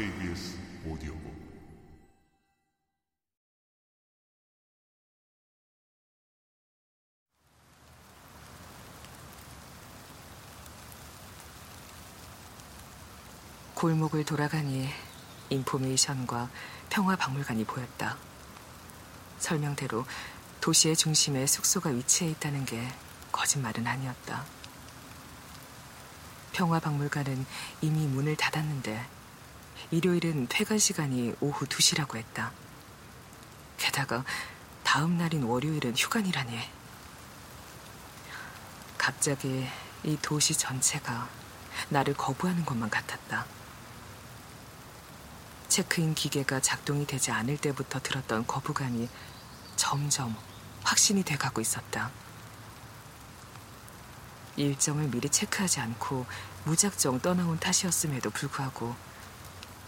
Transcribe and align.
KBS 0.00 0.56
오디오북 0.86 1.30
골목을 13.74 14.24
돌아가니 14.24 14.88
인포메이션과 15.50 16.48
평화박물관이 16.88 17.64
보였다. 17.64 18.16
설명대로 19.38 20.06
도시의 20.62 20.96
중심에 20.96 21.46
숙소가 21.46 21.90
위치해 21.90 22.30
있다는 22.30 22.64
게 22.64 22.88
거짓말은 23.32 23.86
아니었다. 23.86 24.46
평화박물관은 26.54 27.44
이미 27.82 28.06
문을 28.06 28.36
닫았는데 28.36 29.19
일요일은 29.90 30.46
퇴근 30.48 30.78
시간이 30.78 31.34
오후 31.40 31.66
2시라고 31.66 32.16
했다. 32.16 32.52
게다가 33.76 34.24
다음 34.84 35.18
날인 35.18 35.44
월요일은 35.44 35.96
휴관이라니. 35.96 36.58
갑자기 38.98 39.66
이 40.04 40.18
도시 40.20 40.54
전체가 40.54 41.28
나를 41.88 42.14
거부하는 42.14 42.64
것만 42.64 42.90
같았다. 42.90 43.46
체크인 45.68 46.14
기계가 46.14 46.60
작동이 46.60 47.06
되지 47.06 47.30
않을 47.30 47.56
때부터 47.56 48.00
들었던 48.00 48.46
거부감이 48.46 49.08
점점 49.76 50.36
확신이 50.82 51.22
돼가고 51.22 51.60
있었다. 51.60 52.10
일정을 54.56 55.08
미리 55.08 55.28
체크하지 55.28 55.80
않고 55.80 56.26
무작정 56.64 57.20
떠나온 57.20 57.58
탓이었음에도 57.58 58.30
불구하고 58.30 58.94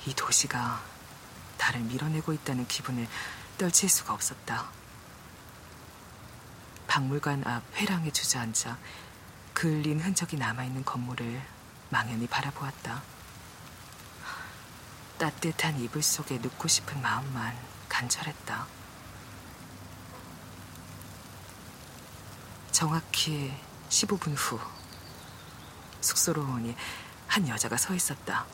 이 0.07 0.15
도시가 0.15 0.83
나를 1.59 1.81
밀어내고 1.81 2.33
있다는 2.33 2.67
기분을 2.67 3.07
떨칠 3.59 3.89
수가 3.89 4.13
없었다. 4.13 4.69
박물관 6.89 7.47
앞 7.47 7.63
회랑에 7.75 8.11
주저앉아 8.11 8.79
그을린 9.55 10.01
흔적이 10.01 10.37
남아있는 10.37 10.85
건물을 10.85 11.41
망연히 11.91 12.27
바라보았다. 12.27 13.03
따뜻한 15.19 15.79
이불 15.79 16.03
속에 16.03 16.39
눕고 16.39 16.67
싶은 16.67 17.01
마음만 17.01 17.57
간절했다. 17.89 18.67
정확히 22.73 23.55
15분 23.89 24.35
후 24.37 24.59
숙소로 26.01 26.43
오니 26.43 26.75
한 27.29 27.47
여자가 27.47 27.77
서 27.77 27.95
있었다. 27.95 28.45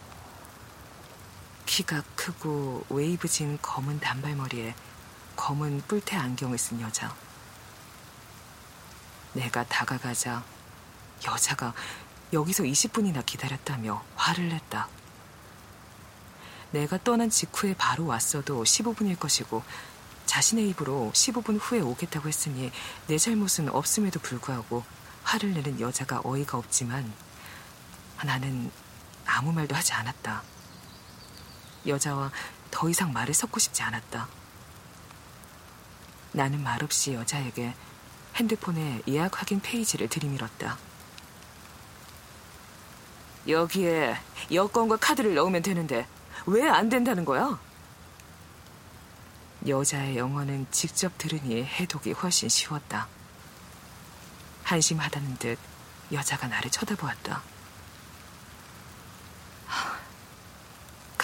키가 1.69 2.03
크고 2.17 2.87
웨이브진 2.89 3.59
검은 3.61 4.01
단발머리에 4.01 4.75
검은 5.37 5.83
뿔테 5.87 6.17
안경을 6.17 6.57
쓴 6.57 6.81
여자. 6.81 7.15
내가 9.35 9.65
다가가자 9.65 10.43
여자가 11.27 11.75
여기서 12.33 12.63
20분이나 12.63 13.25
기다렸다며 13.25 14.03
화를 14.17 14.49
냈다. 14.49 14.89
내가 16.71 16.97
떠난 17.05 17.29
직후에 17.29 17.75
바로 17.75 18.07
왔어도 18.07 18.65
15분일 18.65 19.19
것이고 19.21 19.63
자신의 20.25 20.71
입으로 20.71 21.11
15분 21.13 21.59
후에 21.61 21.81
오겠다고 21.81 22.29
했으니 22.29 22.73
내 23.09 23.19
잘못은 23.19 23.69
없음에도 23.69 24.21
불구하고 24.21 24.85
화를 25.23 25.53
내는 25.53 25.81
여자가 25.81 26.23
어이가 26.25 26.57
없지만 26.57 27.13
나는 28.25 28.71
아무 29.27 29.53
말도 29.53 29.77
하지 29.77 29.93
않았다. 29.93 30.58
여자와 31.89 32.31
더 32.71 32.89
이상 32.89 33.13
말을 33.13 33.35
섞고 33.35 33.59
싶지 33.59 33.83
않았다. 33.83 34.29
나는 36.33 36.63
말없이 36.63 37.15
여자에게 37.15 37.75
핸드폰에 38.37 39.03
예약 39.09 39.41
확인 39.41 39.61
페이지를 39.61 40.09
들이밀었다. 40.09 40.79
여기에 43.49 44.19
여권과 44.53 44.97
카드를 44.99 45.35
넣으면 45.35 45.63
되는데 45.63 46.07
왜 46.47 46.69
안 46.69 46.89
된다는 46.89 47.25
거야? 47.25 47.59
여자의 49.67 50.17
영어는 50.17 50.67
직접 50.71 51.13
들으니 51.19 51.65
해독이 51.65 52.13
훨씬 52.13 52.49
쉬웠다. 52.49 53.09
한심하다는 54.65 55.37
듯 55.39 55.59
여자가 56.13 56.47
나를 56.47 56.71
쳐다보았다. 56.71 57.43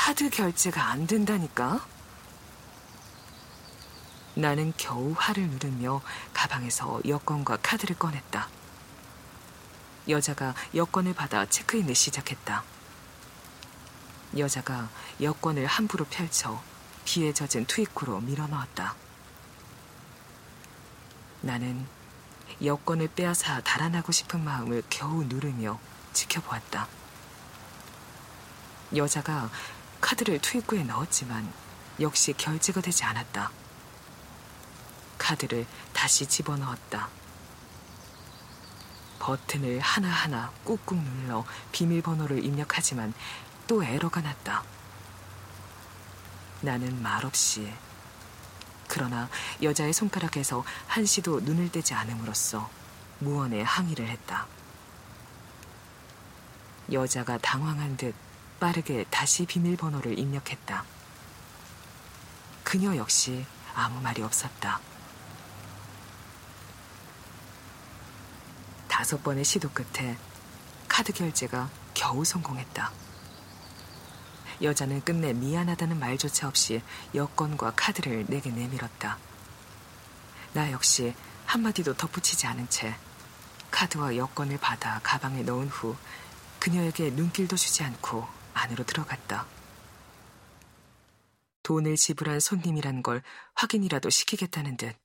카드 0.06 0.28
결제가 0.28 0.90
안 0.90 1.06
된다니까? 1.06 1.82
나는 4.34 4.74
겨우 4.76 5.14
화를 5.16 5.48
누르며 5.48 6.02
가방에서 6.34 7.00
여권과 7.08 7.60
카드를 7.62 7.96
꺼냈다. 7.96 8.46
여자가 10.10 10.54
여권을 10.74 11.14
받아 11.14 11.46
체크인을 11.46 11.94
시작했다. 11.94 12.64
여자가 14.36 14.90
여권을 15.22 15.64
함부로 15.64 16.04
펼쳐 16.04 16.62
비에 17.06 17.32
젖은 17.32 17.64
트위코로 17.64 18.20
밀어넣었다. 18.20 18.94
나는 21.40 21.86
여권을 22.62 23.08
빼앗아 23.08 23.62
달아나고 23.62 24.12
싶은 24.12 24.44
마음을 24.44 24.82
겨우 24.90 25.24
누르며 25.24 25.80
지켜보았다. 26.12 26.88
여자가 28.94 29.50
카드를 30.04 30.38
트위코에 30.38 30.84
넣었지만 30.84 31.50
역시 31.98 32.34
결제가 32.34 32.82
되지 32.82 33.04
않았다. 33.04 33.50
카드를 35.16 35.66
다시 35.94 36.26
집어넣었다. 36.26 37.08
버튼을 39.18 39.80
하나하나 39.80 40.52
꾹꾹 40.64 40.96
눌러 40.96 41.46
비밀번호를 41.72 42.44
입력하지만 42.44 43.14
또 43.66 43.82
에러가 43.82 44.20
났다. 44.20 44.62
나는 46.60 47.00
말없이 47.02 47.72
그러나 48.86 49.30
여자의 49.62 49.94
손가락에서 49.94 50.66
한시도 50.86 51.40
눈을 51.40 51.72
떼지 51.72 51.94
않음으로써 51.94 52.68
무언에 53.20 53.62
항의를 53.62 54.06
했다. 54.06 54.46
여자가 56.92 57.38
당황한 57.38 57.96
듯 57.96 58.14
빠르게 58.64 59.04
다시 59.10 59.44
비밀번호를 59.44 60.18
입력했다. 60.18 60.86
그녀 62.62 62.96
역시 62.96 63.44
아무 63.74 64.00
말이 64.00 64.22
없었다. 64.22 64.80
다섯 68.88 69.22
번의 69.22 69.44
시도 69.44 69.68
끝에 69.68 70.16
카드 70.88 71.12
결제가 71.12 71.68
겨우 71.92 72.24
성공했다. 72.24 72.90
여자는 74.62 75.02
끝내 75.02 75.34
미안하다는 75.34 75.98
말조차 75.98 76.48
없이 76.48 76.80
여권과 77.14 77.74
카드를 77.76 78.24
내게 78.30 78.48
내밀었다. 78.48 79.18
나 80.54 80.72
역시 80.72 81.14
한마디도 81.44 81.98
덧붙이지 81.98 82.46
않은 82.46 82.70
채 82.70 82.96
카드와 83.70 84.16
여권을 84.16 84.56
받아 84.56 85.00
가방에 85.02 85.42
넣은 85.42 85.68
후 85.68 85.94
그녀에게 86.60 87.10
눈길도 87.10 87.56
주지 87.56 87.84
않고 87.84 88.43
안으로 88.54 88.84
들어갔다. 88.84 89.46
돈을 91.62 91.96
지불한 91.96 92.40
손님이란 92.40 93.02
걸 93.02 93.22
확인이라도 93.54 94.10
시키겠다는 94.10 94.76
듯 94.76 94.96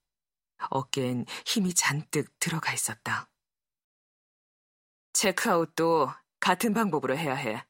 어깨엔 0.70 1.26
힘이 1.46 1.74
잔뜩 1.74 2.38
들어가 2.40 2.74
있었다. 2.74 3.30
체크아웃도 5.14 6.12
같은 6.40 6.74
방법으로 6.74 7.18
해야 7.18 7.34
해. 7.36 7.66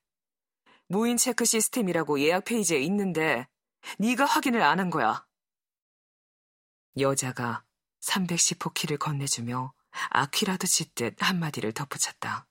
무인 0.87 1.17
체크 1.17 1.45
시스템이라고 1.45 2.19
예약 2.21 2.45
페이지에 2.45 2.79
있는데 2.81 3.47
네가 3.99 4.25
확인을 4.25 4.61
안 4.61 4.79
한 4.79 4.89
거야. 4.89 5.25
여자가 6.97 7.63
310호 8.01 8.73
키를 8.73 8.97
건네주며 8.97 9.73
아퀴라도 10.09 10.67
짖듯 10.67 11.15
한마디를 11.21 11.73
덧붙였다. 11.73 12.47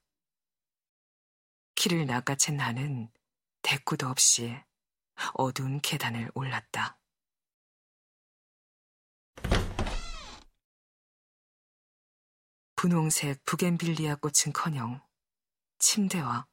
키를 1.74 2.06
낚아챈 2.06 2.54
나는 2.54 3.10
대꾸도 3.62 4.08
없이 4.08 4.56
어두운 5.34 5.80
계단을 5.80 6.30
올랐다. 6.34 6.98
분홍색 12.76 13.44
부겐빌리아 13.44 14.14
꽃은커녕 14.16 15.00
침대와 15.78 16.46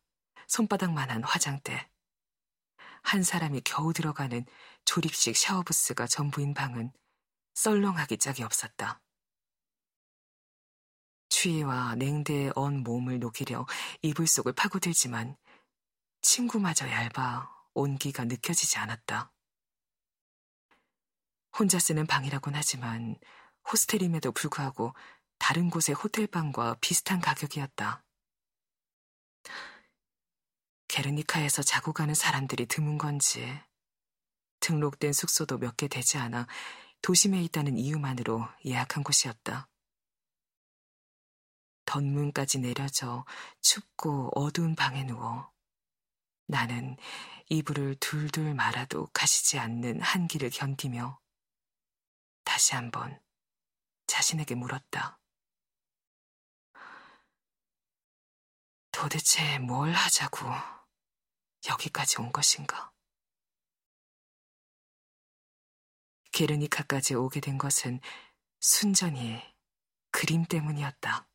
손바닥만한 0.48 1.24
화장대, 1.24 1.90
한 3.04 3.24
사람이 3.24 3.62
겨우 3.64 3.94
들어가는 3.94 4.46
조립식 4.86 5.38
샤워부스가 5.38 6.08
전부인 6.08 6.54
방은 6.54 6.92
썰렁하기 7.54 8.18
짝이 8.18 8.44
없었다. 8.44 9.02
추위와 11.30 11.96
냉대에 11.96 12.52
언 12.56 12.82
몸을 12.84 13.20
녹이려 13.20 13.66
이불 14.02 14.26
속을 14.26 14.54
파고들지만 14.54 15.38
친구마저 16.36 16.90
얇아 16.90 17.50
온기가 17.74 18.26
느껴지지 18.26 18.78
않았다. 18.78 19.32
혼자 21.58 21.80
쓰는 21.80 22.06
방이라곤 22.06 22.56
하지만 22.56 23.18
호스텔임에도 23.72 24.34
불구하고 24.34 24.94
다른 25.38 25.70
곳의 25.70 25.96
호텔방과 25.96 26.76
비슷한 26.82 27.22
가격이었다. 27.22 28.04
게르니카에서 30.90 31.64
자고 31.64 31.94
가는 31.94 32.14
사람들이 32.14 32.66
드문 32.66 32.98
건지 32.98 33.58
등록된 34.60 35.14
숙소도 35.14 35.58
몇 35.58 35.78
개 35.78 35.88
되지 35.88 36.18
않아 36.18 36.48
도심에 37.02 37.42
있다는 37.44 37.78
이유만으로 37.78 38.46
예약한 38.66 39.06
곳이었다. 39.06 39.70
덧문까지 41.86 42.60
내려져 42.60 43.24
춥고 43.62 44.32
어두운 44.36 44.76
방에 44.76 45.06
누워 45.06 45.55
나는 46.48 46.98
이불을 47.50 47.96
둘둘 48.00 48.54
말아도 48.54 49.08
가시지 49.14 49.60
않는 49.60 50.02
한기를 50.02 50.50
견디며 50.50 51.20
다시 52.44 52.76
한번 52.76 53.20
자신에게 54.08 54.56
물었다. 54.56 55.20
도대체 58.92 59.60
뭘 59.60 59.92
하자고 59.92 60.48
여기까지 61.68 62.22
온 62.22 62.32
것인가? 62.32 62.94
게르니카까지 66.32 67.16
오게 67.16 67.40
된 67.40 67.58
것은 67.58 68.00
순전히 68.60 69.42
그림 70.12 70.46
때문이었다. 70.46 71.30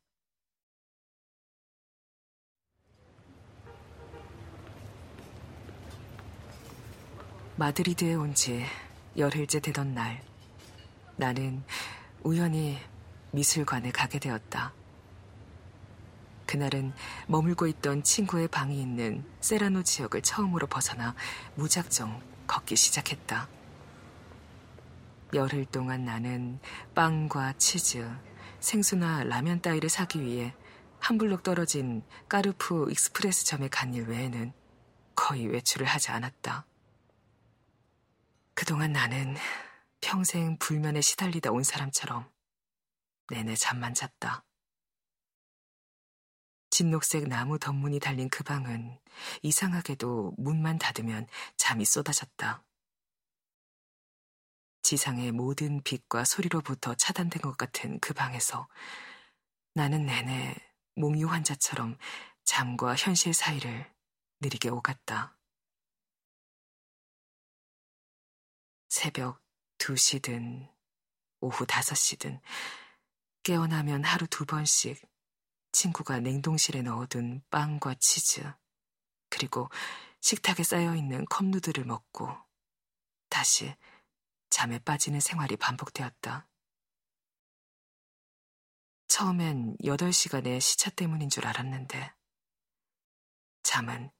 마드리드에 7.57 8.13
온 8.15 8.33
지 8.33 8.65
열흘째 9.17 9.59
되던 9.59 9.93
날, 9.93 10.23
나는 11.17 11.63
우연히 12.23 12.77
미술관에 13.31 13.91
가게 13.91 14.19
되었다. 14.19 14.73
그날은 16.45 16.93
머물고 17.27 17.67
있던 17.67 18.03
친구의 18.03 18.47
방이 18.47 18.81
있는 18.81 19.25
세라노 19.41 19.83
지역을 19.83 20.21
처음으로 20.21 20.67
벗어나 20.67 21.15
무작정 21.55 22.21
걷기 22.47 22.75
시작했다. 22.75 23.47
열흘 25.33 25.65
동안 25.65 26.03
나는 26.05 26.59
빵과 26.93 27.53
치즈, 27.57 28.09
생수나 28.59 29.23
라면 29.23 29.61
따위를 29.61 29.89
사기 29.89 30.21
위해 30.21 30.53
한 30.99 31.17
블록 31.17 31.43
떨어진 31.43 32.03
까르푸 32.29 32.89
익스프레스점에 32.91 33.69
간 33.69 33.93
일 33.93 34.07
외에는 34.07 34.53
거의 35.15 35.47
외출을 35.47 35.85
하지 35.87 36.11
않았다. 36.11 36.65
그동안 38.71 38.93
나는 38.93 39.35
평생 39.99 40.57
불면에 40.57 41.01
시달리다 41.01 41.51
온 41.51 41.61
사람처럼 41.61 42.31
내내 43.27 43.53
잠만 43.55 43.93
잤다. 43.93 44.45
진녹색 46.69 47.27
나무 47.27 47.59
덧문이 47.59 47.99
달린 47.99 48.29
그 48.29 48.45
방은 48.45 48.97
이상하게도 49.41 50.35
문만 50.37 50.79
닫으면 50.79 51.27
잠이 51.57 51.83
쏟아졌다. 51.83 52.63
지상의 54.83 55.33
모든 55.33 55.83
빛과 55.83 56.23
소리로부터 56.23 56.95
차단된 56.95 57.41
것 57.41 57.57
같은 57.57 57.99
그 57.99 58.13
방에서 58.13 58.69
나는 59.73 60.05
내내 60.05 60.55
몽유 60.95 61.27
환자처럼 61.27 61.97
잠과 62.45 62.95
현실 62.95 63.33
사이를 63.33 63.93
느리게 64.39 64.69
오갔다. 64.69 65.40
새벽 68.91 69.41
2시든 69.77 70.69
오후 71.39 71.65
5시든 71.65 72.41
깨어나면 73.41 74.03
하루 74.03 74.27
두 74.27 74.45
번씩 74.45 75.01
친구가 75.71 76.19
냉동실에 76.19 76.81
넣어둔 76.81 77.41
빵과 77.49 77.95
치즈, 78.01 78.43
그리고 79.29 79.69
식탁에 80.19 80.63
쌓여있는 80.63 81.23
컵누들을 81.27 81.85
먹고 81.85 82.37
다시 83.29 83.73
잠에 84.49 84.77
빠지는 84.79 85.21
생활이 85.21 85.55
반복되었다. 85.55 86.49
처음엔 89.07 89.77
8시간의 89.85 90.59
시차 90.59 90.89
때문인 90.89 91.29
줄 91.29 91.47
알았는데, 91.47 92.13
잠은 93.63 94.11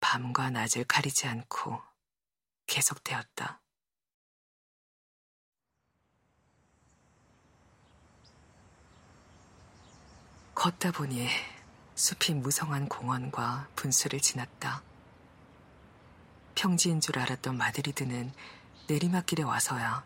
밤과 0.00 0.50
낮을 0.50 0.84
가리지 0.84 1.26
않고 1.26 1.82
계속되었다. 2.66 3.61
걷다 10.62 10.92
보니 10.92 11.26
숲이 11.96 12.34
무성한 12.34 12.88
공원과 12.88 13.66
분수를 13.74 14.20
지났다. 14.20 14.84
평지인 16.54 17.00
줄 17.00 17.18
알았던 17.18 17.56
마드리드는 17.56 18.32
내리막길에 18.86 19.42
와서야 19.42 20.04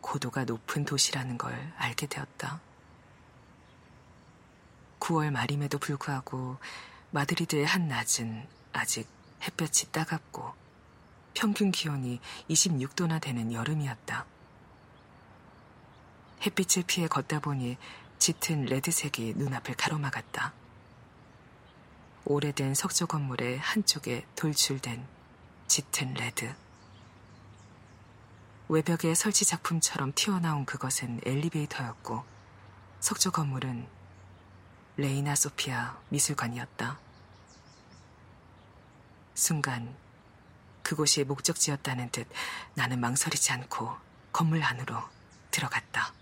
고도가 0.00 0.46
높은 0.46 0.84
도시라는 0.84 1.38
걸 1.38 1.72
알게 1.76 2.08
되었다. 2.08 2.60
9월 4.98 5.30
말임에도 5.30 5.78
불구하고 5.78 6.58
마드리드의 7.12 7.64
한낮은 7.64 8.48
아직 8.72 9.08
햇볕이 9.42 9.92
따갑고 9.92 10.54
평균 11.34 11.70
기온이 11.70 12.18
26도나 12.50 13.20
되는 13.20 13.52
여름이었다. 13.52 14.26
햇빛을 16.44 16.82
피해 16.84 17.06
걷다 17.06 17.38
보니 17.38 17.78
짙은 18.18 18.64
레드색이 18.66 19.34
눈앞을 19.36 19.74
가로막았다. 19.74 20.52
오래된 22.24 22.74
석조 22.74 23.06
건물의 23.06 23.58
한쪽에 23.58 24.26
돌출된 24.34 25.06
짙은 25.66 26.14
레드. 26.14 26.54
외벽의 28.68 29.14
설치 29.14 29.44
작품처럼 29.44 30.12
튀어나온 30.14 30.64
그것은 30.64 31.20
엘리베이터였고 31.24 32.24
석조 33.00 33.30
건물은 33.30 33.86
레이나 34.96 35.34
소피아 35.34 35.98
미술관이었다. 36.08 36.98
순간 39.34 39.94
그곳이 40.82 41.24
목적지였다는 41.24 42.10
듯 42.10 42.26
나는 42.74 43.00
망설이지 43.00 43.52
않고 43.52 43.94
건물 44.32 44.62
안으로 44.62 45.02
들어갔다. 45.50 46.14